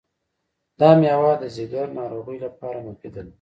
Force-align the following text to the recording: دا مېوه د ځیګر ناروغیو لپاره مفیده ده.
دا 0.79 0.89
مېوه 0.99 1.31
د 1.41 1.43
ځیګر 1.55 1.85
ناروغیو 1.97 2.43
لپاره 2.45 2.77
مفیده 2.87 3.21
ده. 3.25 3.29